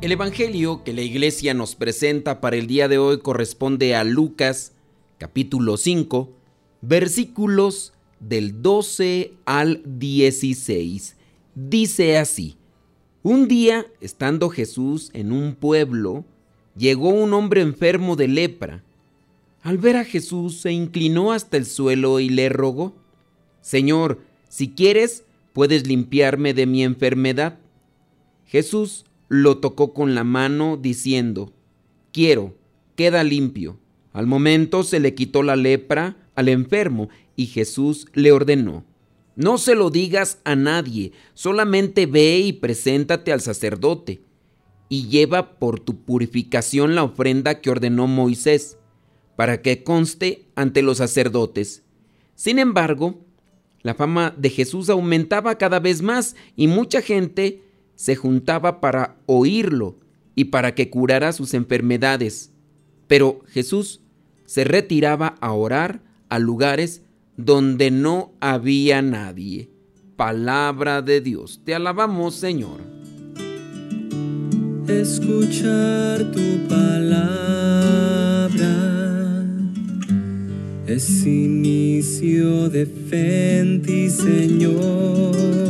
El 0.00 0.12
Evangelio 0.12 0.82
que 0.82 0.94
la 0.94 1.02
iglesia 1.02 1.52
nos 1.52 1.74
presenta 1.74 2.40
para 2.40 2.56
el 2.56 2.66
día 2.66 2.88
de 2.88 2.96
hoy 2.96 3.20
corresponde 3.20 3.94
a 3.94 4.02
Lucas 4.02 4.72
capítulo 5.18 5.76
5 5.76 6.30
versículos 6.80 7.92
del 8.18 8.62
12 8.62 9.34
al 9.44 9.82
16. 9.84 11.16
Dice 11.54 12.16
así, 12.16 12.56
un 13.22 13.46
día, 13.46 13.84
estando 14.00 14.48
Jesús 14.48 15.10
en 15.12 15.32
un 15.32 15.54
pueblo, 15.54 16.24
llegó 16.78 17.10
un 17.10 17.34
hombre 17.34 17.60
enfermo 17.60 18.16
de 18.16 18.28
lepra. 18.28 18.82
Al 19.60 19.76
ver 19.76 19.98
a 19.98 20.04
Jesús 20.04 20.62
se 20.62 20.72
inclinó 20.72 21.32
hasta 21.32 21.58
el 21.58 21.66
suelo 21.66 22.20
y 22.20 22.30
le 22.30 22.48
rogó, 22.48 22.94
Señor, 23.60 24.22
si 24.48 24.70
quieres, 24.70 25.24
puedes 25.52 25.86
limpiarme 25.86 26.54
de 26.54 26.64
mi 26.64 26.84
enfermedad. 26.84 27.58
Jesús 28.46 29.04
lo 29.30 29.58
tocó 29.58 29.94
con 29.94 30.14
la 30.16 30.24
mano 30.24 30.76
diciendo, 30.76 31.52
quiero, 32.12 32.56
queda 32.96 33.22
limpio. 33.24 33.78
Al 34.12 34.26
momento 34.26 34.82
se 34.82 34.98
le 34.98 35.14
quitó 35.14 35.44
la 35.44 35.54
lepra 35.54 36.16
al 36.34 36.48
enfermo 36.48 37.08
y 37.36 37.46
Jesús 37.46 38.08
le 38.12 38.32
ordenó, 38.32 38.84
no 39.36 39.56
se 39.56 39.76
lo 39.76 39.90
digas 39.90 40.40
a 40.44 40.56
nadie, 40.56 41.12
solamente 41.32 42.06
ve 42.06 42.40
y 42.40 42.52
preséntate 42.52 43.32
al 43.32 43.40
sacerdote 43.40 44.20
y 44.88 45.06
lleva 45.06 45.58
por 45.60 45.78
tu 45.78 46.02
purificación 46.04 46.96
la 46.96 47.04
ofrenda 47.04 47.60
que 47.60 47.70
ordenó 47.70 48.08
Moisés, 48.08 48.78
para 49.36 49.62
que 49.62 49.84
conste 49.84 50.46
ante 50.56 50.82
los 50.82 50.98
sacerdotes. 50.98 51.84
Sin 52.34 52.58
embargo, 52.58 53.24
la 53.82 53.94
fama 53.94 54.34
de 54.36 54.50
Jesús 54.50 54.90
aumentaba 54.90 55.56
cada 55.56 55.78
vez 55.78 56.02
más 56.02 56.34
y 56.56 56.66
mucha 56.66 57.00
gente 57.00 57.62
se 58.00 58.16
juntaba 58.16 58.80
para 58.80 59.18
oírlo 59.26 59.98
y 60.34 60.44
para 60.44 60.74
que 60.74 60.88
curara 60.88 61.34
sus 61.34 61.52
enfermedades. 61.52 62.50
Pero 63.06 63.42
Jesús 63.48 64.00
se 64.46 64.64
retiraba 64.64 65.34
a 65.42 65.52
orar 65.52 66.00
a 66.30 66.38
lugares 66.38 67.02
donde 67.36 67.90
no 67.90 68.32
había 68.40 69.02
nadie. 69.02 69.68
Palabra 70.16 71.02
de 71.02 71.20
Dios. 71.20 71.60
Te 71.62 71.74
alabamos, 71.74 72.36
Señor. 72.36 72.80
Escuchar 74.88 76.30
tu 76.32 76.68
palabra 76.70 77.44
es 80.86 81.26
inicio 81.26 82.70
de 82.70 82.86
fe 82.86 83.82
ti, 83.84 84.08
Señor 84.08 85.69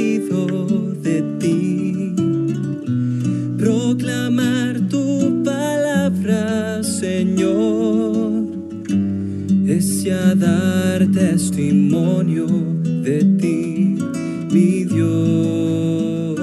testimonio 11.41 12.45
de 12.45 13.23
ti, 13.39 13.97
mi 14.51 14.83
Dios. 14.83 16.39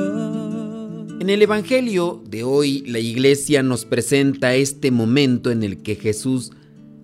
En 1.21 1.31
el 1.31 1.41
Evangelio 1.41 2.21
de 2.27 2.43
hoy 2.43 2.81
la 2.81 2.99
iglesia 2.99 3.63
nos 3.63 3.85
presenta 3.85 4.57
este 4.57 4.91
momento 4.91 5.53
en 5.53 5.63
el 5.63 5.83
que 5.83 5.95
Jesús 5.95 6.51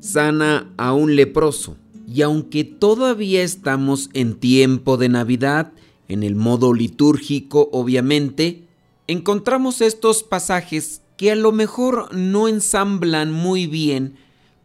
sana 0.00 0.72
a 0.76 0.92
un 0.92 1.14
leproso. 1.14 1.76
Y 2.08 2.22
aunque 2.22 2.64
todavía 2.64 3.44
estamos 3.44 4.10
en 4.12 4.34
tiempo 4.40 4.96
de 4.96 5.08
Navidad, 5.08 5.72
en 6.08 6.24
el 6.24 6.34
modo 6.34 6.74
litúrgico 6.74 7.68
obviamente, 7.70 8.64
encontramos 9.06 9.80
estos 9.80 10.24
pasajes 10.24 11.00
que 11.16 11.30
a 11.30 11.36
lo 11.36 11.52
mejor 11.52 12.12
no 12.12 12.48
ensamblan 12.48 13.32
muy 13.32 13.68
bien 13.68 14.16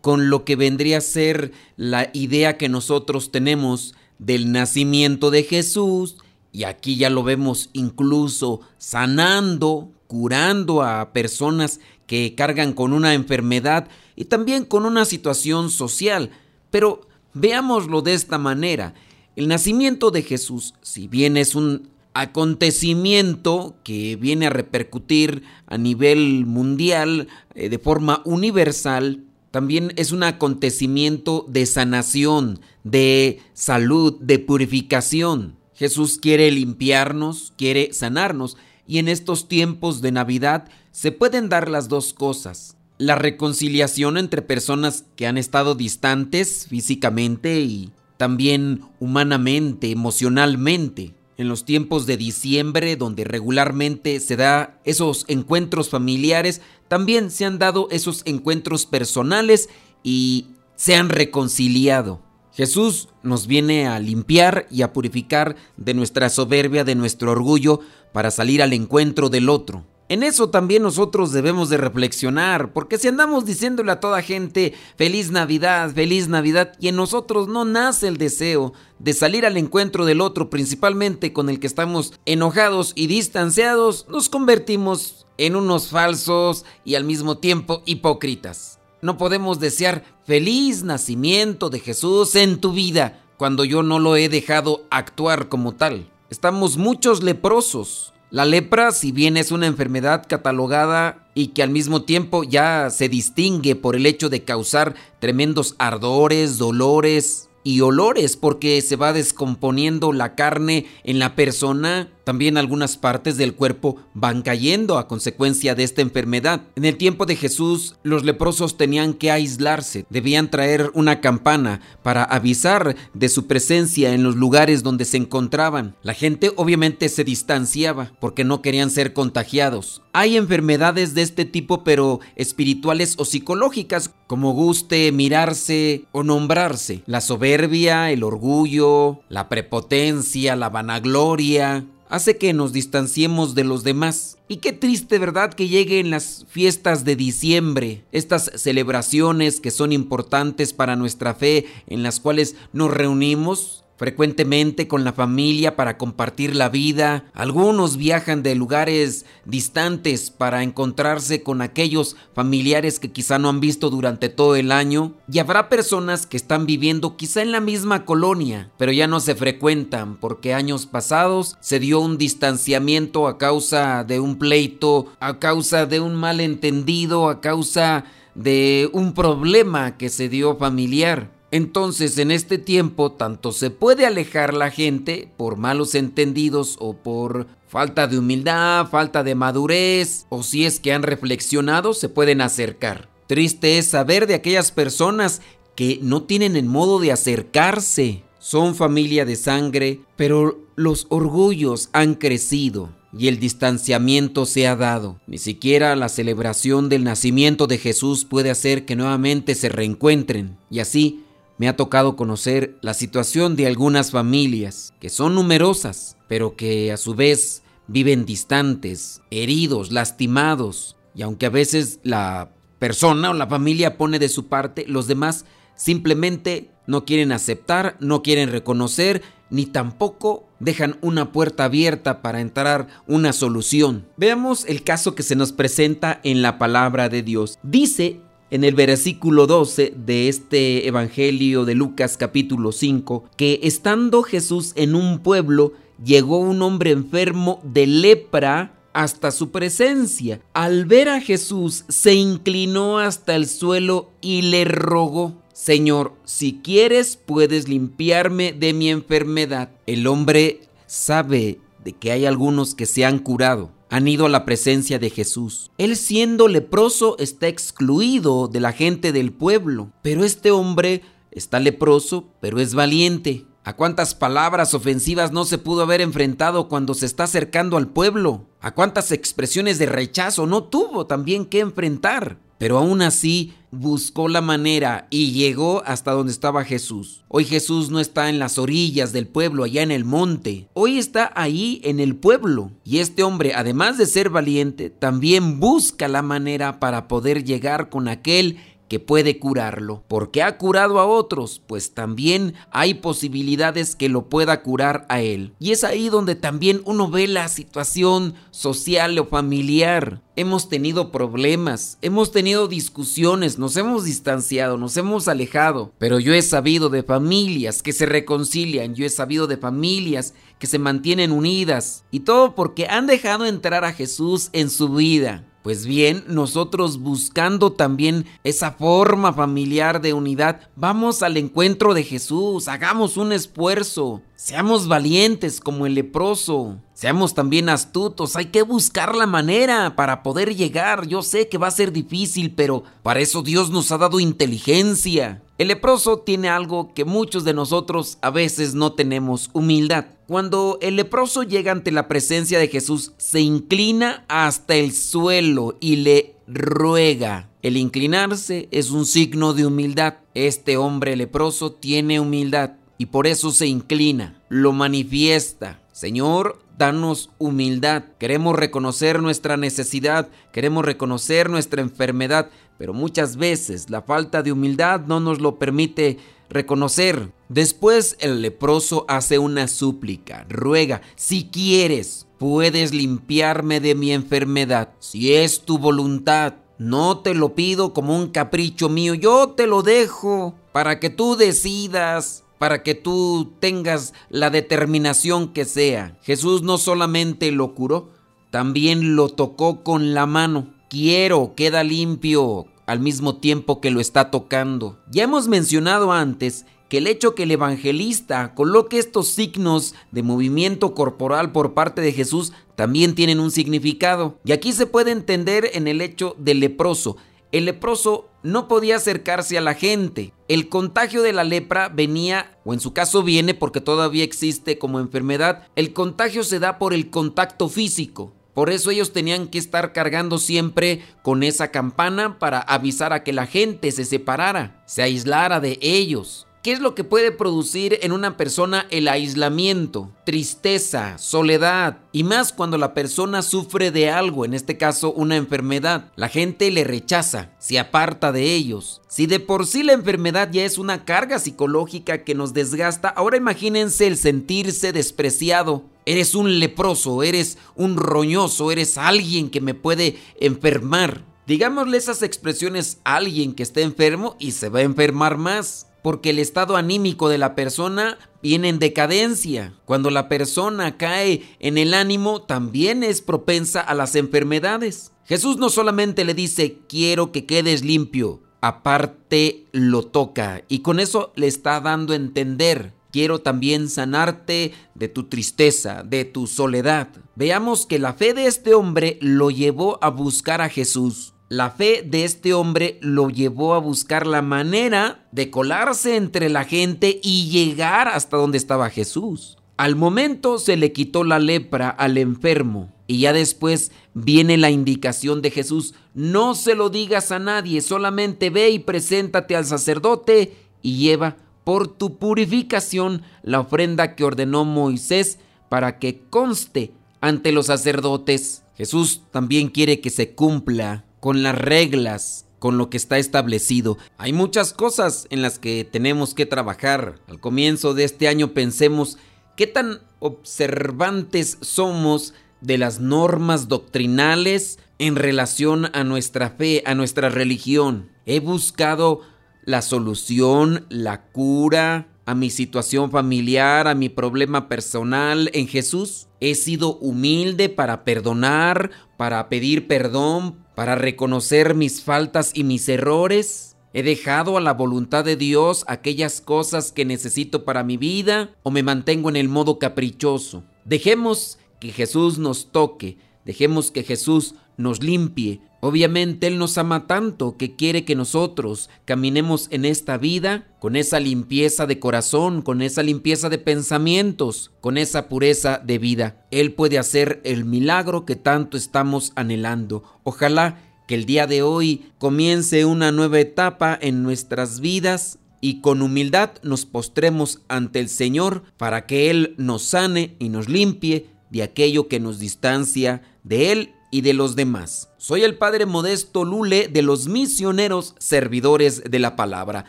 con 0.01 0.29
lo 0.29 0.45
que 0.45 0.55
vendría 0.55 0.99
a 0.99 1.01
ser 1.01 1.51
la 1.75 2.09
idea 2.13 2.57
que 2.57 2.69
nosotros 2.69 3.31
tenemos 3.31 3.95
del 4.17 4.51
nacimiento 4.51 5.31
de 5.31 5.43
Jesús, 5.43 6.17
y 6.51 6.63
aquí 6.63 6.95
ya 6.97 7.09
lo 7.09 7.23
vemos 7.23 7.69
incluso 7.73 8.61
sanando, 8.77 9.91
curando 10.07 10.81
a 10.81 11.13
personas 11.13 11.79
que 12.07 12.33
cargan 12.35 12.73
con 12.73 12.93
una 12.93 13.13
enfermedad 13.13 13.87
y 14.15 14.25
también 14.25 14.65
con 14.65 14.85
una 14.85 15.05
situación 15.05 15.69
social. 15.69 16.31
Pero 16.71 17.01
veámoslo 17.33 18.01
de 18.01 18.15
esta 18.15 18.37
manera. 18.37 18.95
El 19.35 19.47
nacimiento 19.47 20.09
de 20.09 20.23
Jesús, 20.23 20.73
si 20.81 21.07
bien 21.07 21.37
es 21.37 21.53
un 21.53 21.89
acontecimiento 22.13 23.75
que 23.83 24.15
viene 24.15 24.47
a 24.47 24.49
repercutir 24.49 25.43
a 25.67 25.77
nivel 25.77 26.45
mundial, 26.45 27.27
eh, 27.53 27.69
de 27.69 27.79
forma 27.79 28.21
universal, 28.25 29.23
también 29.51 29.93
es 29.95 30.11
un 30.11 30.23
acontecimiento 30.23 31.45
de 31.47 31.65
sanación, 31.65 32.59
de 32.83 33.39
salud, 33.53 34.17
de 34.19 34.39
purificación. 34.39 35.55
Jesús 35.73 36.19
quiere 36.21 36.51
limpiarnos, 36.51 37.53
quiere 37.57 37.93
sanarnos 37.93 38.57
y 38.85 38.97
en 38.99 39.07
estos 39.07 39.47
tiempos 39.47 40.01
de 40.01 40.11
Navidad 40.11 40.67
se 40.91 41.11
pueden 41.11 41.49
dar 41.49 41.69
las 41.69 41.87
dos 41.87 42.13
cosas. 42.13 42.75
La 42.97 43.15
reconciliación 43.15 44.17
entre 44.17 44.41
personas 44.41 45.05
que 45.15 45.25
han 45.25 45.37
estado 45.37 45.75
distantes 45.75 46.67
físicamente 46.67 47.61
y 47.61 47.91
también 48.17 48.81
humanamente, 48.99 49.91
emocionalmente 49.91 51.13
en 51.37 51.47
los 51.47 51.63
tiempos 51.63 52.05
de 52.05 52.17
diciembre, 52.17 52.97
donde 52.97 53.23
regularmente 53.23 54.19
se 54.19 54.35
da 54.35 54.77
esos 54.83 55.23
encuentros 55.29 55.89
familiares, 55.89 56.59
también 56.89 57.31
se 57.31 57.45
han 57.45 57.57
dado 57.59 57.87
esos 57.91 58.23
encuentros 58.25 58.85
personales 58.85 59.69
y 60.03 60.47
se 60.75 60.95
han 60.95 61.07
reconciliado. 61.07 62.19
Jesús 62.51 63.07
nos 63.23 63.47
viene 63.47 63.87
a 63.87 63.99
limpiar 63.99 64.67
y 64.69 64.81
a 64.81 64.91
purificar 64.91 65.55
de 65.77 65.93
nuestra 65.93 66.29
soberbia, 66.29 66.83
de 66.83 66.95
nuestro 66.95 67.31
orgullo, 67.31 67.79
para 68.11 68.31
salir 68.31 68.61
al 68.61 68.73
encuentro 68.73 69.29
del 69.29 69.47
otro. 69.47 69.85
En 70.09 70.23
eso 70.23 70.49
también 70.49 70.81
nosotros 70.81 71.31
debemos 71.31 71.69
de 71.69 71.77
reflexionar, 71.77 72.73
porque 72.73 72.97
si 72.97 73.07
andamos 73.07 73.45
diciéndole 73.45 73.91
a 73.91 73.99
toda 73.99 74.23
gente 74.23 74.73
feliz 74.97 75.29
Navidad, 75.29 75.93
feliz 75.93 76.27
Navidad, 76.27 76.73
y 76.79 76.87
en 76.87 76.95
nosotros 76.95 77.47
no 77.47 77.63
nace 77.63 78.07
el 78.07 78.17
deseo 78.17 78.73
de 78.97 79.13
salir 79.13 79.45
al 79.45 79.55
encuentro 79.55 80.05
del 80.05 80.19
otro, 80.19 80.49
principalmente 80.49 81.31
con 81.31 81.47
el 81.47 81.59
que 81.59 81.67
estamos 81.67 82.13
enojados 82.25 82.93
y 82.95 83.05
distanciados, 83.05 84.07
nos 84.09 84.29
convertimos 84.29 85.18
en 85.45 85.55
unos 85.55 85.87
falsos 85.87 86.65
y 86.85 86.95
al 86.95 87.03
mismo 87.03 87.37
tiempo 87.37 87.81
hipócritas. 87.85 88.79
No 89.01 89.17
podemos 89.17 89.59
desear 89.59 90.03
feliz 90.25 90.83
nacimiento 90.83 91.69
de 91.69 91.79
Jesús 91.79 92.35
en 92.35 92.59
tu 92.59 92.73
vida 92.73 93.23
cuando 93.37 93.65
yo 93.65 93.83
no 93.83 93.99
lo 93.99 94.15
he 94.15 94.29
dejado 94.29 94.83
actuar 94.91 95.49
como 95.49 95.73
tal. 95.73 96.09
Estamos 96.29 96.77
muchos 96.77 97.23
leprosos 97.23 98.13
la 98.31 98.45
lepra, 98.45 98.91
si 98.91 99.11
bien 99.11 99.37
es 99.37 99.51
una 99.51 99.65
enfermedad 99.65 100.23
catalogada 100.27 101.27
y 101.33 101.47
que 101.47 101.63
al 101.63 101.71
mismo 101.71 102.03
tiempo 102.03 102.43
ya 102.43 102.91
se 102.91 103.09
distingue 103.09 103.75
por 103.75 103.95
el 103.95 104.05
hecho 104.05 104.29
de 104.29 104.43
causar 104.43 104.93
tremendos 105.17 105.73
ardores, 105.79 106.59
dolores 106.59 107.49
y 107.63 107.81
olores 107.81 108.37
porque 108.37 108.81
se 108.83 108.97
va 108.97 109.13
descomponiendo 109.13 110.13
la 110.13 110.35
carne 110.35 110.85
en 111.03 111.17
la 111.17 111.35
persona, 111.35 112.11
También 112.29 112.59
algunas 112.59 112.95
partes 112.95 113.37
del 113.37 113.55
cuerpo 113.55 113.95
van 114.13 114.43
cayendo 114.43 114.99
a 114.99 115.07
consecuencia 115.07 115.73
de 115.73 115.83
esta 115.83 116.03
enfermedad. 116.03 116.61
En 116.75 116.85
el 116.85 116.95
tiempo 116.95 117.25
de 117.25 117.35
Jesús, 117.35 117.95
los 118.03 118.23
leprosos 118.23 118.77
tenían 118.77 119.15
que 119.15 119.31
aislarse, 119.31 120.05
debían 120.11 120.51
traer 120.51 120.91
una 120.93 121.21
campana 121.21 121.81
para 122.03 122.23
avisar 122.23 122.95
de 123.15 123.29
su 123.29 123.47
presencia 123.47 124.13
en 124.13 124.21
los 124.21 124.35
lugares 124.35 124.83
donde 124.83 125.05
se 125.05 125.17
encontraban. 125.17 125.95
La 126.03 126.13
gente 126.13 126.51
obviamente 126.55 127.09
se 127.09 127.23
distanciaba 127.23 128.11
porque 128.19 128.43
no 128.43 128.61
querían 128.61 128.91
ser 128.91 129.13
contagiados. 129.13 130.03
Hay 130.13 130.37
enfermedades 130.37 131.15
de 131.15 131.23
este 131.23 131.45
tipo 131.45 131.83
pero 131.83 132.19
espirituales 132.35 133.15
o 133.17 133.25
psicológicas 133.25 134.11
como 134.27 134.53
guste 134.53 135.11
mirarse 135.11 136.05
o 136.11 136.21
nombrarse. 136.21 137.01
La 137.07 137.21
soberbia, 137.21 138.11
el 138.11 138.23
orgullo, 138.23 139.21
la 139.29 139.49
prepotencia, 139.49 140.55
la 140.55 140.69
vanagloria, 140.69 141.85
hace 142.09 142.37
que 142.37 142.53
nos 142.53 142.73
distanciemos 142.73 143.55
de 143.55 143.63
los 143.63 143.83
demás. 143.83 144.37
Y 144.47 144.57
qué 144.57 144.73
triste, 144.73 145.19
¿verdad? 145.19 145.53
Que 145.53 145.67
lleguen 145.67 146.09
las 146.09 146.45
fiestas 146.49 147.05
de 147.05 147.15
diciembre, 147.15 148.03
estas 148.11 148.51
celebraciones 148.55 149.61
que 149.61 149.71
son 149.71 149.93
importantes 149.93 150.73
para 150.73 150.95
nuestra 150.95 151.35
fe, 151.35 151.67
en 151.87 152.03
las 152.03 152.19
cuales 152.19 152.55
nos 152.73 152.91
reunimos 152.91 153.85
frecuentemente 153.99 154.87
con 154.87 155.03
la 155.03 155.11
familia 155.11 155.75
para 155.75 155.97
compartir 155.97 156.55
la 156.55 156.69
vida. 156.69 157.25
Algunos 157.33 157.97
viajan 157.97 158.43
de 158.43 158.55
lugares 158.55 159.25
distantes 159.43 160.31
para 160.31 160.63
encontrarse 160.63 161.43
con 161.43 161.61
aquellos 161.61 162.15
familiares 162.33 162.97
que 162.97 163.11
quizá 163.11 163.39
no 163.39 163.49
han 163.49 163.59
visto 163.59 163.89
durante 163.89 164.29
todo 164.29 164.55
el 164.55 164.71
año. 164.71 165.15
Y 165.29 165.39
habrá 165.39 165.67
personas 165.67 166.25
que 166.25 166.37
están 166.37 166.65
viviendo 166.65 167.17
quizá 167.17 167.41
en 167.41 167.51
la 167.51 167.59
misma 167.59 168.05
colonia, 168.05 168.71
pero 168.77 168.93
ya 168.93 169.05
no 169.05 169.19
se 169.19 169.35
frecuentan 169.35 170.15
porque 170.15 170.53
años 170.53 170.85
pasados 170.85 171.57
se 171.59 171.81
dio 171.81 171.99
un 171.99 172.17
distanciamiento 172.17 173.27
a 173.27 173.37
causa 173.37 174.05
de 174.05 174.21
un 174.21 174.37
pleito, 174.39 175.07
a 175.19 175.39
causa 175.39 175.85
de 175.85 175.99
un 175.99 176.15
malentendido, 176.15 177.27
a 177.27 177.41
causa 177.41 178.05
de 178.33 178.89
un 178.93 179.13
problema 179.13 179.97
que 179.97 180.07
se 180.07 180.29
dio 180.29 180.55
familiar. 180.55 181.38
Entonces 181.51 182.17
en 182.17 182.31
este 182.31 182.57
tiempo 182.57 183.11
tanto 183.11 183.51
se 183.51 183.71
puede 183.71 184.05
alejar 184.05 184.53
la 184.53 184.69
gente 184.69 185.31
por 185.35 185.57
malos 185.57 185.95
entendidos 185.95 186.75
o 186.79 186.93
por 186.93 187.47
falta 187.67 188.07
de 188.07 188.19
humildad, 188.19 188.87
falta 188.87 189.23
de 189.23 189.35
madurez 189.35 190.25
o 190.29 190.43
si 190.43 190.65
es 190.65 190.79
que 190.79 190.93
han 190.93 191.03
reflexionado 191.03 191.93
se 191.93 192.09
pueden 192.09 192.41
acercar. 192.41 193.09
Triste 193.27 193.77
es 193.77 193.87
saber 193.87 194.27
de 194.27 194.35
aquellas 194.35 194.71
personas 194.71 195.41
que 195.75 195.99
no 196.01 196.23
tienen 196.23 196.55
el 196.55 196.65
modo 196.65 196.99
de 196.99 197.11
acercarse. 197.11 198.23
Son 198.39 198.73
familia 198.75 199.25
de 199.25 199.35
sangre, 199.35 200.01
pero 200.15 200.59
los 200.75 201.07
orgullos 201.09 201.89
han 201.93 202.15
crecido 202.15 202.89
y 203.17 203.27
el 203.27 203.39
distanciamiento 203.39 204.45
se 204.45 204.67
ha 204.67 204.75
dado. 204.75 205.19
Ni 205.27 205.37
siquiera 205.37 205.95
la 205.95 206.09
celebración 206.09 206.89
del 206.89 207.03
nacimiento 207.03 207.67
de 207.67 207.77
Jesús 207.77 208.25
puede 208.25 208.49
hacer 208.49 208.85
que 208.85 208.95
nuevamente 208.95 209.55
se 209.55 209.69
reencuentren 209.69 210.57
y 210.69 210.79
así 210.79 211.23
me 211.59 211.67
ha 211.67 211.75
tocado 211.75 212.15
conocer 212.15 212.77
la 212.81 212.95
situación 212.95 213.55
de 213.55 213.67
algunas 213.67 214.11
familias 214.11 214.93
que 214.99 215.09
son 215.09 215.35
numerosas, 215.35 216.17
pero 216.27 216.55
que 216.55 216.91
a 216.91 216.97
su 216.97 217.13
vez 217.13 217.63
viven 217.87 218.25
distantes, 218.25 219.21
heridos, 219.29 219.91
lastimados, 219.91 220.95
y 221.13 221.21
aunque 221.21 221.47
a 221.47 221.49
veces 221.49 221.99
la 222.03 222.49
persona 222.79 223.31
o 223.31 223.33
la 223.33 223.47
familia 223.47 223.97
pone 223.97 224.19
de 224.19 224.29
su 224.29 224.47
parte, 224.47 224.85
los 224.87 225.07
demás 225.07 225.43
simplemente 225.75 226.71
no 226.87 227.03
quieren 227.03 227.33
aceptar, 227.33 227.97
no 227.99 228.23
quieren 228.23 228.51
reconocer, 228.51 229.21
ni 229.49 229.65
tampoco 229.65 230.47
dejan 230.59 230.97
una 231.01 231.33
puerta 231.33 231.65
abierta 231.65 232.21
para 232.21 232.39
entrar 232.39 232.87
una 233.05 233.33
solución. 233.33 234.07
Veamos 234.15 234.65
el 234.65 234.83
caso 234.83 235.13
que 235.13 235.23
se 235.23 235.35
nos 235.35 235.51
presenta 235.51 236.21
en 236.23 236.41
la 236.41 236.57
palabra 236.57 237.09
de 237.09 237.21
Dios. 237.21 237.59
Dice 237.63 238.21
en 238.51 238.63
el 238.63 238.75
versículo 238.75 239.47
12 239.47 239.93
de 239.95 240.27
este 240.29 240.87
Evangelio 240.87 241.65
de 241.65 241.75
Lucas 241.75 242.17
capítulo 242.17 242.71
5 242.71 243.25
que 243.37 243.59
estando 243.63 244.23
Jesús 244.23 244.73
en 244.75 244.95
un 244.95 245.19
pueblo, 245.19 245.73
llegó 246.03 246.39
un 246.39 246.61
hombre 246.61 246.91
enfermo 246.91 247.61
de 247.63 247.87
lepra 247.87 248.73
hasta 248.93 249.31
su 249.31 249.51
presencia. 249.51 250.41
Al 250.53 250.85
ver 250.85 251.09
a 251.09 251.21
Jesús, 251.21 251.85
se 251.87 252.15
inclinó 252.15 252.99
hasta 252.99 253.35
el 253.35 253.47
suelo 253.47 254.09
y 254.21 254.41
le 254.43 254.65
rogó, 254.65 255.35
Señor, 255.53 256.13
si 256.25 256.59
quieres 256.63 257.17
puedes 257.17 257.67
limpiarme 257.67 258.53
de 258.53 258.73
mi 258.73 258.89
enfermedad. 258.89 259.69
El 259.85 260.07
hombre 260.07 260.61
sabe 260.87 261.59
de 261.83 261.93
que 261.93 262.11
hay 262.11 262.25
algunos 262.25 262.75
que 262.75 262.85
se 262.85 263.05
han 263.05 263.19
curado 263.19 263.71
han 263.89 264.07
ido 264.07 264.25
a 264.25 264.29
la 264.29 264.45
presencia 264.45 264.99
de 264.99 265.09
Jesús. 265.09 265.71
Él 265.77 265.95
siendo 265.95 266.47
leproso 266.47 267.17
está 267.17 267.47
excluido 267.47 268.47
de 268.47 268.59
la 268.59 268.71
gente 268.71 269.11
del 269.11 269.33
pueblo, 269.33 269.91
pero 270.01 270.23
este 270.23 270.51
hombre 270.51 271.01
está 271.31 271.59
leproso, 271.59 272.29
pero 272.39 272.59
es 272.59 272.73
valiente. 272.73 273.45
¿A 273.63 273.75
cuántas 273.75 274.15
palabras 274.15 274.73
ofensivas 274.73 275.31
no 275.31 275.45
se 275.45 275.57
pudo 275.57 275.83
haber 275.83 276.01
enfrentado 276.01 276.69
cuando 276.69 276.93
se 276.93 277.05
está 277.05 277.25
acercando 277.25 277.77
al 277.77 277.87
pueblo? 277.87 278.47
¿A 278.61 278.73
cuántas 278.73 279.11
expresiones 279.11 279.77
de 279.79 279.85
rechazo 279.85 280.47
no 280.47 280.63
tuvo 280.63 281.05
también 281.05 281.45
que 281.45 281.59
enfrentar? 281.59 282.39
Pero 282.57 282.77
aún 282.77 283.01
así 283.01 283.53
buscó 283.71 284.27
la 284.27 284.41
manera 284.41 285.07
y 285.09 285.31
llegó 285.31 285.83
hasta 285.85 286.11
donde 286.11 286.31
estaba 286.31 286.63
Jesús. 286.63 287.23
Hoy 287.27 287.45
Jesús 287.45 287.89
no 287.89 287.99
está 287.99 288.29
en 288.29 288.39
las 288.39 288.57
orillas 288.57 289.13
del 289.13 289.27
pueblo, 289.27 289.63
allá 289.63 289.81
en 289.81 289.91
el 289.91 290.05
monte. 290.05 290.67
Hoy 290.73 290.97
está 290.97 291.31
ahí 291.35 291.81
en 291.83 291.99
el 291.99 292.15
pueblo. 292.15 292.71
Y 292.83 292.99
este 292.99 293.23
hombre, 293.23 293.53
además 293.55 293.97
de 293.97 294.05
ser 294.05 294.29
valiente, 294.29 294.89
también 294.89 295.59
busca 295.59 296.07
la 296.07 296.21
manera 296.21 296.79
para 296.79 297.07
poder 297.07 297.43
llegar 297.43 297.89
con 297.89 298.07
aquel 298.07 298.57
que 298.89 298.99
puede 298.99 299.39
curarlo. 299.39 300.03
Porque 300.09 300.43
ha 300.43 300.57
curado 300.57 300.99
a 300.99 301.05
otros, 301.05 301.61
pues 301.65 301.93
también 301.93 302.55
hay 302.71 302.95
posibilidades 302.95 303.95
que 303.95 304.09
lo 304.09 304.27
pueda 304.27 304.61
curar 304.63 305.05
a 305.07 305.21
él. 305.21 305.53
Y 305.59 305.71
es 305.71 305.85
ahí 305.85 306.09
donde 306.09 306.35
también 306.35 306.81
uno 306.83 307.09
ve 307.09 307.27
la 307.27 307.47
situación 307.47 308.33
social 308.51 309.17
o 309.19 309.25
familiar. 309.25 310.21
Hemos 310.35 310.69
tenido 310.69 311.11
problemas, 311.11 311.97
hemos 312.01 312.31
tenido 312.31 312.67
discusiones, 312.67 313.59
nos 313.59 313.77
hemos 313.77 314.05
distanciado, 314.05 314.77
nos 314.77 314.95
hemos 314.97 315.27
alejado, 315.27 315.91
pero 315.97 316.17
yo 316.19 316.33
he 316.33 316.41
sabido 316.41 316.89
de 316.89 317.03
familias 317.03 317.83
que 317.83 317.91
se 317.91 318.05
reconcilian, 318.05 318.95
yo 318.95 319.05
he 319.05 319.09
sabido 319.09 319.47
de 319.47 319.57
familias 319.57 320.33
que 320.57 320.67
se 320.67 320.79
mantienen 320.79 321.33
unidas, 321.33 322.05
y 322.09 322.21
todo 322.21 322.55
porque 322.55 322.87
han 322.87 323.05
dejado 323.05 323.45
entrar 323.45 323.83
a 323.83 323.91
Jesús 323.91 324.49
en 324.53 324.69
su 324.69 324.89
vida. 324.89 325.43
Pues 325.69 325.85
bien, 325.85 326.23
nosotros 326.27 326.99
buscando 326.99 327.73
también 327.73 328.25
esa 328.43 328.71
forma 328.71 329.33
familiar 329.33 330.01
de 330.01 330.13
unidad, 330.13 330.61
vamos 330.75 331.21
al 331.21 331.37
encuentro 331.37 331.93
de 331.93 332.03
Jesús, 332.03 332.67
hagamos 332.67 333.17
un 333.17 333.33
esfuerzo, 333.33 334.23
seamos 334.35 334.87
valientes 334.87 335.61
como 335.61 335.85
el 335.85 335.93
leproso, 335.93 336.79
seamos 336.95 337.35
también 337.35 337.69
astutos, 337.69 338.35
hay 338.35 338.45
que 338.45 338.63
buscar 338.63 339.13
la 339.13 339.27
manera 339.27 339.95
para 339.95 340.23
poder 340.23 340.55
llegar. 340.55 341.05
Yo 341.05 341.21
sé 341.21 341.49
que 341.49 341.59
va 341.59 341.67
a 341.67 341.71
ser 341.71 341.91
difícil, 341.91 342.55
pero 342.55 342.83
para 343.03 343.19
eso 343.19 343.43
Dios 343.43 343.69
nos 343.69 343.91
ha 343.91 343.99
dado 343.99 344.19
inteligencia. 344.19 345.43
El 345.59 345.67
leproso 345.67 346.17
tiene 346.17 346.49
algo 346.49 346.95
que 346.95 347.05
muchos 347.05 347.43
de 347.43 347.53
nosotros 347.53 348.17
a 348.23 348.31
veces 348.31 348.73
no 348.73 348.93
tenemos, 348.93 349.51
humildad. 349.53 350.05
Cuando 350.29 350.77
el 350.83 350.95
leproso 350.95 351.41
llega 351.41 351.71
ante 351.71 351.91
la 351.91 352.07
presencia 352.07 352.59
de 352.59 352.67
Jesús, 352.67 353.13
se 353.17 353.41
inclina 353.41 354.25
hasta 354.27 354.75
el 354.75 354.91
suelo 354.93 355.75
y 355.79 355.95
le 355.95 356.35
ruega. 356.45 357.49
El 357.63 357.77
inclinarse 357.77 358.69
es 358.69 358.91
un 358.91 359.07
signo 359.07 359.55
de 359.55 359.65
humildad. 359.65 360.17
Este 360.35 360.77
hombre 360.77 361.15
leproso 361.15 361.71
tiene 361.71 362.19
humildad 362.19 362.73
y 362.99 363.07
por 363.07 363.25
eso 363.25 363.49
se 363.49 363.65
inclina, 363.65 364.39
lo 364.49 364.71
manifiesta. 364.71 365.81
Señor, 365.93 366.59
danos 366.77 367.31
humildad. 367.39 368.03
Queremos 368.19 368.55
reconocer 368.55 369.23
nuestra 369.23 369.57
necesidad, 369.57 370.29
queremos 370.53 370.85
reconocer 370.85 371.49
nuestra 371.49 371.81
enfermedad, 371.81 372.51
pero 372.77 372.93
muchas 372.93 373.35
veces 373.35 373.89
la 373.89 374.03
falta 374.03 374.43
de 374.43 374.51
humildad 374.51 375.01
no 375.07 375.19
nos 375.19 375.41
lo 375.41 375.57
permite 375.57 376.19
reconocer. 376.49 377.31
Después 377.47 378.17
el 378.19 378.41
leproso 378.41 379.05
hace 379.07 379.39
una 379.39 379.67
súplica, 379.67 380.45
ruega, 380.49 381.01
si 381.15 381.45
quieres, 381.45 382.27
puedes 382.37 382.93
limpiarme 382.93 383.79
de 383.79 383.95
mi 383.95 384.11
enfermedad, 384.11 384.89
si 384.99 385.33
es 385.33 385.61
tu 385.61 385.77
voluntad. 385.77 386.55
No 386.77 387.19
te 387.19 387.33
lo 387.33 387.55
pido 387.55 387.93
como 387.93 388.15
un 388.15 388.29
capricho 388.29 388.87
mío, 388.87 389.13
yo 389.13 389.49
te 389.49 389.67
lo 389.67 389.83
dejo 389.83 390.55
para 390.71 390.99
que 390.99 391.09
tú 391.09 391.35
decidas, 391.35 392.43
para 392.57 392.83
que 392.83 392.95
tú 392.95 393.53
tengas 393.59 394.13
la 394.29 394.49
determinación 394.49 395.51
que 395.51 395.65
sea. 395.65 396.17
Jesús 396.21 396.61
no 396.61 396.77
solamente 396.77 397.51
lo 397.51 397.75
curó, 397.75 398.09
también 398.49 399.15
lo 399.15 399.27
tocó 399.27 399.83
con 399.83 400.13
la 400.13 400.25
mano 400.25 400.79
quiero, 400.89 401.53
queda 401.55 401.83
limpio 401.83 402.65
al 402.89 402.99
mismo 402.99 403.37
tiempo 403.37 403.81
que 403.81 403.91
lo 403.91 403.99
está 403.99 404.31
tocando. 404.31 404.99
Ya 405.11 405.23
hemos 405.23 405.47
mencionado 405.47 406.11
antes 406.11 406.65
que 406.89 406.97
el 406.97 407.05
hecho 407.05 407.35
que 407.35 407.43
el 407.43 407.51
evangelista 407.51 408.55
coloque 408.55 408.97
estos 408.97 409.27
signos 409.27 409.93
de 410.11 410.23
movimiento 410.23 410.95
corporal 410.95 411.51
por 411.51 411.75
parte 411.75 412.01
de 412.01 412.11
Jesús 412.11 412.51
también 412.75 413.13
tienen 413.13 413.39
un 413.39 413.51
significado. 413.51 414.39
Y 414.43 414.53
aquí 414.53 414.73
se 414.73 414.87
puede 414.87 415.11
entender 415.11 415.69
en 415.73 415.87
el 415.87 416.01
hecho 416.01 416.35
del 416.39 416.61
leproso. 416.61 417.15
El 417.51 417.65
leproso 417.65 418.27
no 418.41 418.67
podía 418.67 418.95
acercarse 418.95 419.59
a 419.59 419.61
la 419.61 419.75
gente. 419.75 420.33
El 420.47 420.67
contagio 420.67 421.21
de 421.21 421.33
la 421.33 421.43
lepra 421.43 421.89
venía, 421.89 422.57
o 422.65 422.73
en 422.73 422.79
su 422.79 422.91
caso 422.91 423.21
viene 423.21 423.53
porque 423.53 423.81
todavía 423.81 424.23
existe 424.23 424.79
como 424.79 424.99
enfermedad, 424.99 425.67
el 425.75 425.93
contagio 425.93 426.43
se 426.43 426.57
da 426.57 426.79
por 426.79 426.95
el 426.95 427.11
contacto 427.11 427.69
físico. 427.69 428.33
Por 428.59 428.71
eso 428.71 428.91
ellos 428.91 429.13
tenían 429.13 429.47
que 429.47 429.57
estar 429.57 429.93
cargando 429.93 430.37
siempre 430.37 431.01
con 431.21 431.43
esa 431.43 431.71
campana 431.71 432.39
para 432.39 432.59
avisar 432.59 433.13
a 433.13 433.23
que 433.23 433.31
la 433.31 433.45
gente 433.45 433.89
se 433.93 434.03
separara, 434.03 434.83
se 434.85 435.01
aislara 435.01 435.61
de 435.61 435.79
ellos. 435.81 436.45
¿Qué 436.61 436.73
es 436.73 436.81
lo 436.81 436.93
que 436.93 437.05
puede 437.05 437.31
producir 437.31 437.99
en 438.01 438.11
una 438.11 438.35
persona 438.35 438.85
el 438.89 439.07
aislamiento? 439.07 440.11
Tristeza, 440.25 441.17
soledad 441.17 441.99
y 442.11 442.25
más 442.25 442.51
cuando 442.51 442.77
la 442.77 442.93
persona 442.93 443.43
sufre 443.43 443.91
de 443.91 444.09
algo, 444.09 444.43
en 444.43 444.53
este 444.53 444.75
caso 444.75 445.13
una 445.13 445.37
enfermedad. 445.37 446.11
La 446.17 446.27
gente 446.27 446.69
le 446.69 446.83
rechaza, 446.83 447.51
se 447.59 447.79
aparta 447.79 448.33
de 448.33 448.55
ellos. 448.55 449.01
Si 449.07 449.25
de 449.25 449.39
por 449.39 449.65
sí 449.65 449.83
la 449.83 449.93
enfermedad 449.93 450.49
ya 450.51 450.65
es 450.65 450.77
una 450.77 451.05
carga 451.05 451.39
psicológica 451.39 452.25
que 452.25 452.35
nos 452.35 452.53
desgasta, 452.53 453.07
ahora 453.07 453.37
imagínense 453.37 454.05
el 454.07 454.17
sentirse 454.17 454.91
despreciado. 454.91 455.85
Eres 456.05 456.35
un 456.35 456.59
leproso, 456.59 457.23
eres 457.23 457.57
un 457.75 457.95
roñoso, 457.95 458.69
eres 458.73 458.97
alguien 458.97 459.49
que 459.49 459.61
me 459.61 459.75
puede 459.75 460.17
enfermar. 460.41 461.23
Digámosle 461.47 461.97
esas 461.97 462.21
expresiones 462.21 462.99
a 463.05 463.15
alguien 463.15 463.53
que 463.53 463.63
está 463.63 463.79
enfermo 463.79 464.35
y 464.39 464.51
se 464.51 464.67
va 464.67 464.79
a 464.79 464.83
enfermar 464.83 465.37
más 465.37 465.88
porque 466.01 466.31
el 466.31 466.39
estado 466.39 466.77
anímico 466.77 467.29
de 467.29 467.37
la 467.37 467.55
persona 467.55 468.17
viene 468.41 468.69
en 468.69 468.79
decadencia. 468.79 469.73
Cuando 469.85 470.09
la 470.09 470.29
persona 470.29 470.97
cae 470.97 471.43
en 471.59 471.77
el 471.77 471.93
ánimo, 471.93 472.41
también 472.41 473.03
es 473.03 473.21
propensa 473.21 473.81
a 473.81 473.93
las 473.93 474.15
enfermedades. 474.15 475.11
Jesús 475.25 475.57
no 475.57 475.69
solamente 475.69 476.25
le 476.25 476.33
dice, 476.33 476.79
quiero 476.87 477.31
que 477.31 477.45
quedes 477.45 477.83
limpio, 477.83 478.41
aparte 478.61 479.67
lo 479.71 480.03
toca 480.07 480.63
y 480.67 480.79
con 480.79 480.99
eso 480.99 481.31
le 481.35 481.47
está 481.47 481.79
dando 481.81 482.13
a 482.13 482.15
entender, 482.15 482.93
quiero 483.11 483.39
también 483.39 483.89
sanarte 483.89 484.73
de 484.95 485.07
tu 485.07 485.25
tristeza, 485.25 486.03
de 486.03 486.25
tu 486.25 486.47
soledad. 486.47 487.09
Veamos 487.35 487.85
que 487.85 487.99
la 487.99 488.13
fe 488.13 488.33
de 488.33 488.47
este 488.47 488.73
hombre 488.73 489.19
lo 489.21 489.51
llevó 489.51 489.99
a 490.01 490.09
buscar 490.09 490.61
a 490.61 490.69
Jesús. 490.69 491.33
La 491.49 491.71
fe 491.71 492.03
de 492.05 492.25
este 492.25 492.53
hombre 492.53 492.99
lo 493.01 493.29
llevó 493.29 493.73
a 493.73 493.79
buscar 493.79 494.27
la 494.27 494.43
manera 494.43 495.25
de 495.31 495.49
colarse 495.49 496.15
entre 496.15 496.47
la 496.47 496.63
gente 496.63 497.19
y 497.23 497.49
llegar 497.49 498.07
hasta 498.07 498.37
donde 498.37 498.59
estaba 498.59 498.91
Jesús. 498.91 499.57
Al 499.75 499.95
momento 499.95 500.59
se 500.59 500.77
le 500.77 500.91
quitó 500.91 501.23
la 501.23 501.39
lepra 501.39 501.89
al 501.89 502.19
enfermo 502.19 502.93
y 503.07 503.21
ya 503.21 503.33
después 503.33 503.91
viene 504.13 504.57
la 504.57 504.69
indicación 504.69 505.41
de 505.41 505.49
Jesús, 505.49 505.95
no 506.13 506.53
se 506.53 506.75
lo 506.75 506.91
digas 506.91 507.31
a 507.31 507.39
nadie, 507.39 507.81
solamente 507.81 508.51
ve 508.51 508.69
y 508.69 508.77
preséntate 508.77 509.55
al 509.55 509.65
sacerdote 509.65 510.53
y 510.83 510.97
lleva 510.97 511.37
por 511.63 511.87
tu 511.87 512.19
purificación 512.19 513.23
la 513.41 513.61
ofrenda 513.61 514.15
que 514.15 514.23
ordenó 514.23 514.65
Moisés 514.65 515.39
para 515.67 515.97
que 515.97 516.21
conste 516.29 516.91
ante 517.21 517.51
los 517.51 517.65
sacerdotes. 517.65 518.61
Jesús 518.77 519.23
también 519.31 519.69
quiere 519.69 519.99
que 519.99 520.11
se 520.11 520.35
cumpla 520.35 521.05
con 521.19 521.43
las 521.43 521.55
reglas, 521.55 522.45
con 522.59 522.77
lo 522.77 522.89
que 522.89 522.97
está 522.97 523.17
establecido. 523.17 523.97
Hay 524.17 524.33
muchas 524.33 524.73
cosas 524.73 525.27
en 525.29 525.41
las 525.41 525.59
que 525.59 525.87
tenemos 525.89 526.33
que 526.33 526.45
trabajar. 526.45 527.15
Al 527.27 527.39
comienzo 527.39 527.93
de 527.93 528.03
este 528.03 528.27
año 528.27 528.53
pensemos 528.53 529.17
qué 529.55 529.67
tan 529.67 529.99
observantes 530.19 531.57
somos 531.61 532.33
de 532.61 532.77
las 532.77 532.99
normas 532.99 533.67
doctrinales 533.67 534.79
en 534.97 535.15
relación 535.15 535.89
a 535.93 536.03
nuestra 536.03 536.51
fe, 536.51 536.83
a 536.85 536.93
nuestra 536.95 537.29
religión. 537.29 538.09
He 538.25 538.41
buscado 538.41 539.21
la 539.63 539.81
solución, 539.81 540.85
la 540.89 541.23
cura 541.31 542.07
a 542.25 542.35
mi 542.35 542.51
situación 542.51 543.09
familiar, 543.09 543.87
a 543.87 543.95
mi 543.95 544.07
problema 544.09 544.67
personal 544.69 545.49
en 545.53 545.67
Jesús. 545.67 546.27
He 546.39 546.53
sido 546.53 546.95
humilde 546.97 547.69
para 547.69 548.03
perdonar, 548.03 548.91
para 549.17 549.49
pedir 549.49 549.87
perdón, 549.87 550.57
para 550.79 550.95
reconocer 550.95 551.75
mis 551.75 552.01
faltas 552.01 552.51
y 552.53 552.63
mis 552.63 552.87
errores? 552.87 553.75
¿He 553.91 554.01
dejado 554.01 554.55
a 554.55 554.61
la 554.61 554.73
voluntad 554.73 555.25
de 555.25 555.35
Dios 555.35 555.83
aquellas 555.87 556.39
cosas 556.39 556.93
que 556.93 557.03
necesito 557.03 557.65
para 557.65 557.83
mi 557.83 557.97
vida 557.97 558.51
o 558.63 558.71
me 558.71 558.81
mantengo 558.81 559.27
en 559.27 559.35
el 559.35 559.49
modo 559.49 559.77
caprichoso? 559.77 560.63
Dejemos 560.85 561.59
que 561.81 561.91
Jesús 561.91 562.37
nos 562.37 562.71
toque, 562.71 563.17
dejemos 563.45 563.91
que 563.91 564.03
Jesús 564.03 564.55
nos 564.77 565.03
limpie. 565.03 565.61
Obviamente 565.81 566.47
Él 566.47 566.57
nos 566.57 566.77
ama 566.77 567.07
tanto 567.07 567.57
que 567.57 567.75
quiere 567.75 568.05
que 568.05 568.15
nosotros 568.15 568.89
caminemos 569.05 569.67
en 569.71 569.85
esta 569.85 570.17
vida 570.17 570.67
con 570.79 570.95
esa 570.95 571.19
limpieza 571.19 571.85
de 571.85 571.99
corazón, 571.99 572.61
con 572.61 572.81
esa 572.81 573.03
limpieza 573.03 573.49
de 573.49 573.59
pensamientos, 573.59 574.71
con 574.81 574.97
esa 574.97 575.29
pureza 575.29 575.81
de 575.83 575.97
vida. 575.97 576.45
Él 576.51 576.73
puede 576.73 576.97
hacer 576.97 577.41
el 577.43 577.65
milagro 577.65 578.25
que 578.25 578.35
tanto 578.35 578.77
estamos 578.77 579.31
anhelando. 579.35 580.03
Ojalá 580.23 580.81
que 581.07 581.15
el 581.15 581.25
día 581.25 581.47
de 581.47 581.61
hoy 581.61 582.11
comience 582.17 582.85
una 582.85 583.11
nueva 583.11 583.39
etapa 583.39 583.97
en 583.99 584.21
nuestras 584.21 584.79
vidas 584.79 585.39
y 585.61 585.81
con 585.81 586.01
humildad 586.01 586.51
nos 586.63 586.85
postremos 586.85 587.61
ante 587.67 587.99
el 587.99 588.09
Señor 588.09 588.63
para 588.77 589.05
que 589.05 589.29
Él 589.29 589.55
nos 589.57 589.83
sane 589.83 590.35
y 590.39 590.49
nos 590.49 590.69
limpie 590.69 591.29
de 591.49 591.63
aquello 591.63 592.07
que 592.07 592.19
nos 592.19 592.39
distancia 592.39 593.21
de 593.43 593.71
Él 593.71 593.93
y 594.11 594.21
de 594.21 594.33
los 594.33 594.55
demás. 594.55 595.09
Soy 595.17 595.43
el 595.43 595.57
Padre 595.57 595.85
Modesto 595.85 596.45
Lule 596.45 596.87
de 596.87 597.01
los 597.01 597.27
misioneros 597.27 598.15
servidores 598.19 599.03
de 599.09 599.19
la 599.19 599.35
palabra. 599.35 599.85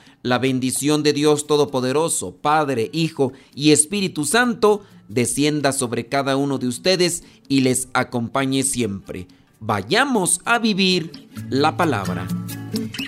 La 0.22 0.38
bendición 0.38 1.02
de 1.02 1.12
Dios 1.12 1.46
Todopoderoso, 1.46 2.36
Padre, 2.36 2.90
Hijo 2.92 3.32
y 3.54 3.72
Espíritu 3.72 4.24
Santo, 4.24 4.82
descienda 5.08 5.72
sobre 5.72 6.06
cada 6.06 6.36
uno 6.36 6.58
de 6.58 6.68
ustedes 6.68 7.24
y 7.48 7.60
les 7.60 7.88
acompañe 7.94 8.62
siempre. 8.62 9.26
Vayamos 9.60 10.40
a 10.44 10.58
vivir 10.58 11.28
la 11.50 11.76
palabra. 11.76 12.26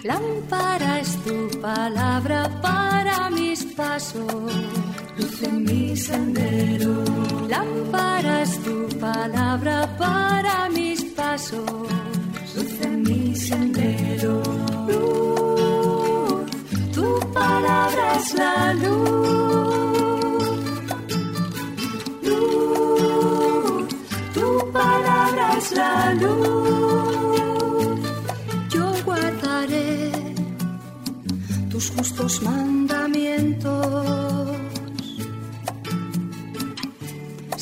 Lámpara 0.05 1.01
es 1.01 1.17
tu 1.25 1.61
palabra 1.61 2.61
para 2.61 3.31
mis 3.31 3.65
pasos, 3.65 4.53
mi 5.51 5.97
sendero. 5.97 7.05
Lámpara 7.49 8.22
tu 8.59 8.89
palabra 8.99 9.89
para 9.99 10.69
mis 10.71 11.03
pasos, 11.17 11.65
luz 12.55 12.81
en 12.83 13.03
mi 13.03 13.35
sendero. 13.35 14.43
Luz, 14.89 16.51
tu 16.93 17.21
palabra 17.33 18.17
es 18.19 18.35
la 18.35 18.75
luz. 18.75 20.43
Luz, 22.23 23.89
tu 24.35 24.73
palabra 24.73 25.45
es 25.59 25.73
la 25.73 26.15
luz. 26.15 28.01
Yo 28.75 28.93
guardaré 29.05 30.13
tus 31.71 31.91
justos 31.91 32.43
mandamientos. 32.43 33.32